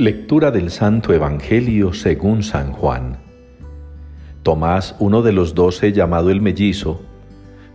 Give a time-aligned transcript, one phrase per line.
[0.00, 3.18] Lectura del Santo Evangelio según San Juan.
[4.44, 7.02] Tomás, uno de los doce llamado el mellizo,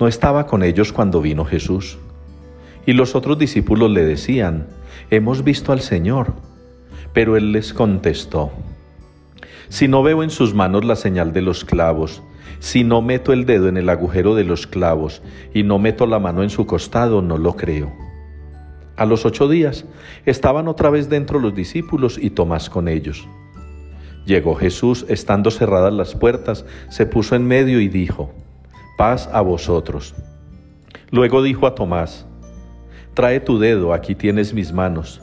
[0.00, 1.96] no estaba con ellos cuando vino Jesús.
[2.86, 4.66] Y los otros discípulos le decían,
[5.10, 6.32] Hemos visto al Señor.
[7.12, 8.50] Pero él les contestó,
[9.68, 12.24] Si no veo en sus manos la señal de los clavos,
[12.58, 15.22] si no meto el dedo en el agujero de los clavos
[15.54, 18.07] y no meto la mano en su costado, no lo creo.
[18.98, 19.84] A los ocho días
[20.26, 23.28] estaban otra vez dentro los discípulos y Tomás con ellos.
[24.26, 28.32] Llegó Jesús, estando cerradas las puertas, se puso en medio y dijo,
[28.96, 30.16] paz a vosotros.
[31.12, 32.26] Luego dijo a Tomás,
[33.14, 35.22] trae tu dedo, aquí tienes mis manos.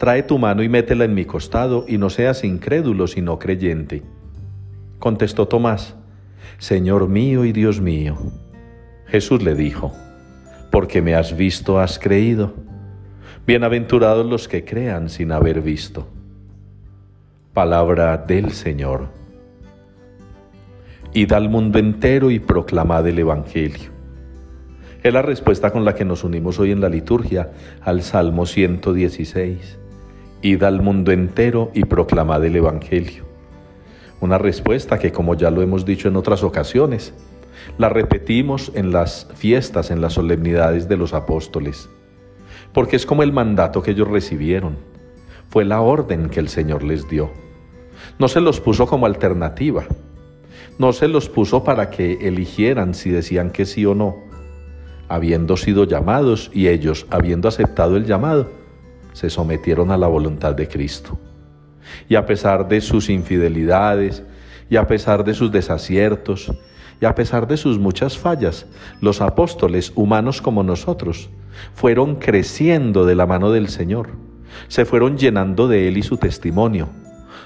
[0.00, 4.02] Trae tu mano y métela en mi costado, y no seas incrédulo, sino creyente.
[4.98, 5.94] Contestó Tomás,
[6.58, 8.18] Señor mío y Dios mío.
[9.06, 9.92] Jesús le dijo,
[10.72, 12.63] porque me has visto, has creído.
[13.46, 16.08] Bienaventurados los que crean sin haber visto.
[17.52, 19.08] Palabra del Señor.
[21.12, 23.90] Id al mundo entero y proclamad el Evangelio.
[25.02, 27.50] Es la respuesta con la que nos unimos hoy en la liturgia
[27.82, 29.78] al Salmo 116.
[30.40, 33.24] Id al mundo entero y proclamad el Evangelio.
[34.22, 37.12] Una respuesta que, como ya lo hemos dicho en otras ocasiones,
[37.76, 41.90] la repetimos en las fiestas, en las solemnidades de los apóstoles
[42.74, 44.76] porque es como el mandato que ellos recibieron.
[45.48, 47.30] Fue la orden que el Señor les dio.
[48.18, 49.84] No se los puso como alternativa.
[50.78, 54.16] No se los puso para que eligieran si decían que sí o no.
[55.08, 58.50] Habiendo sido llamados y ellos, habiendo aceptado el llamado,
[59.12, 61.16] se sometieron a la voluntad de Cristo.
[62.08, 64.24] Y a pesar de sus infidelidades,
[64.68, 66.52] y a pesar de sus desaciertos,
[67.00, 68.66] y a pesar de sus muchas fallas,
[69.00, 71.30] los apóstoles, humanos como nosotros,
[71.74, 74.10] fueron creciendo de la mano del Señor,
[74.68, 76.88] se fueron llenando de Él y su testimonio,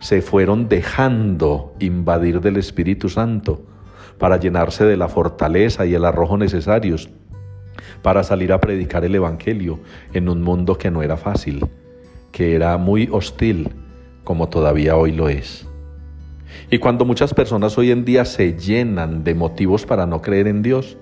[0.00, 3.62] se fueron dejando invadir del Espíritu Santo
[4.18, 7.10] para llenarse de la fortaleza y el arrojo necesarios
[8.02, 9.80] para salir a predicar el Evangelio
[10.12, 11.66] en un mundo que no era fácil,
[12.32, 13.70] que era muy hostil,
[14.24, 15.66] como todavía hoy lo es.
[16.70, 20.62] Y cuando muchas personas hoy en día se llenan de motivos para no creer en
[20.62, 20.98] Dios,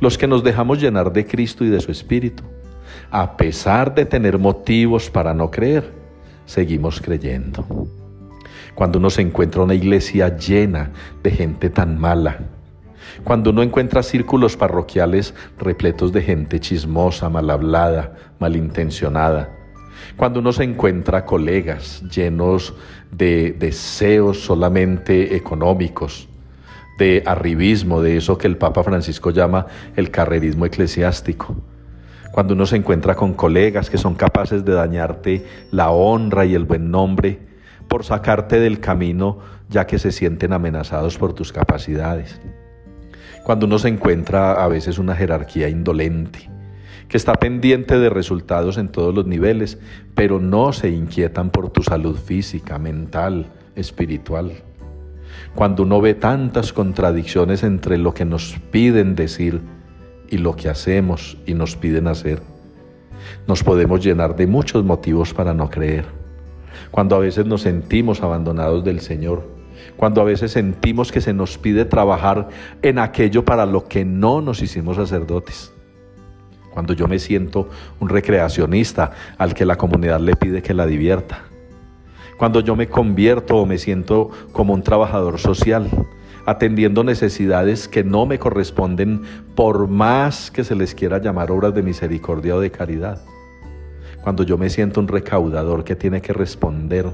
[0.00, 2.44] los que nos dejamos llenar de Cristo y de su Espíritu,
[3.10, 5.92] a pesar de tener motivos para no creer,
[6.46, 7.64] seguimos creyendo.
[8.74, 10.90] Cuando uno se encuentra una iglesia llena
[11.22, 12.38] de gente tan mala,
[13.22, 19.50] cuando uno encuentra círculos parroquiales repletos de gente chismosa, mal hablada, malintencionada,
[20.16, 22.74] cuando uno se encuentra colegas llenos
[23.10, 26.28] de deseos solamente económicos,
[26.98, 29.66] de arribismo, de eso que el Papa Francisco llama
[29.96, 31.56] el carrerismo eclesiástico.
[32.32, 36.64] Cuando uno se encuentra con colegas que son capaces de dañarte la honra y el
[36.64, 37.38] buen nombre
[37.88, 39.38] por sacarte del camino
[39.68, 42.40] ya que se sienten amenazados por tus capacidades.
[43.44, 46.50] Cuando uno se encuentra a veces una jerarquía indolente,
[47.08, 49.78] que está pendiente de resultados en todos los niveles,
[50.14, 54.52] pero no se inquietan por tu salud física, mental, espiritual.
[55.54, 59.60] Cuando uno ve tantas contradicciones entre lo que nos piden decir
[60.28, 62.42] y lo que hacemos y nos piden hacer,
[63.46, 66.04] nos podemos llenar de muchos motivos para no creer.
[66.90, 69.48] Cuando a veces nos sentimos abandonados del Señor,
[69.96, 72.48] cuando a veces sentimos que se nos pide trabajar
[72.82, 75.74] en aquello para lo que no nos hicimos sacerdotes
[76.74, 77.68] cuando yo me siento
[78.00, 81.44] un recreacionista al que la comunidad le pide que la divierta,
[82.38, 85.88] cuando yo me convierto o me siento como un trabajador social,
[86.46, 89.22] atendiendo necesidades que no me corresponden
[89.54, 93.22] por más que se les quiera llamar obras de misericordia o de caridad,
[94.22, 97.06] cuando yo me siento un recaudador que tiene que responder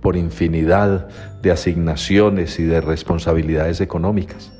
[0.00, 1.08] por infinidad
[1.42, 4.52] de asignaciones y de responsabilidades económicas.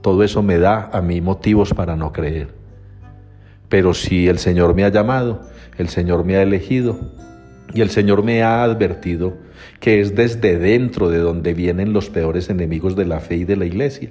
[0.00, 2.48] Todo eso me da a mí motivos para no creer.
[3.68, 5.40] Pero si el Señor me ha llamado,
[5.78, 7.00] el Señor me ha elegido
[7.72, 9.36] y el Señor me ha advertido
[9.80, 13.56] que es desde dentro de donde vienen los peores enemigos de la fe y de
[13.56, 14.10] la iglesia.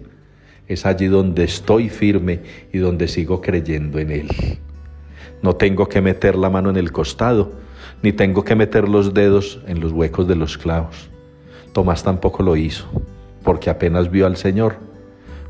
[0.67, 2.41] Es allí donde estoy firme
[2.71, 4.29] y donde sigo creyendo en Él.
[5.41, 7.51] No tengo que meter la mano en el costado,
[8.01, 11.09] ni tengo que meter los dedos en los huecos de los clavos.
[11.73, 12.85] Tomás tampoco lo hizo,
[13.43, 14.77] porque apenas vio al Señor,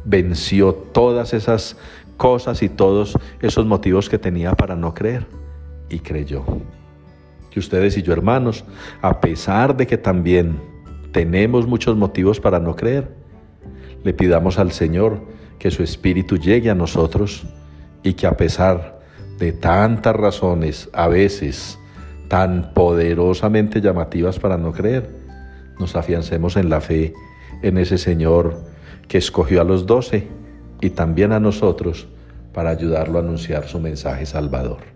[0.03, 1.77] venció todas esas
[2.17, 5.25] cosas y todos esos motivos que tenía para no creer
[5.89, 6.43] y creyó.
[7.53, 8.65] Que ustedes y yo hermanos,
[9.03, 10.59] a pesar de que también
[11.11, 13.11] tenemos muchos motivos para no creer,
[14.03, 15.21] le pidamos al Señor
[15.59, 17.45] que su Espíritu llegue a nosotros
[18.01, 19.01] y que a pesar
[19.37, 21.77] de tantas razones, a veces
[22.27, 25.11] tan poderosamente llamativas para no creer,
[25.79, 27.13] nos afiancemos en la fe
[27.61, 28.63] en ese Señor
[29.07, 30.27] que escogió a los doce
[30.81, 32.07] y también a nosotros
[32.51, 34.92] para ayudarlo a anunciar su mensaje salvador.